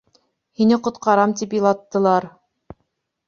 [0.59, 2.27] —Һине ҡотҡарам тип илаттылар.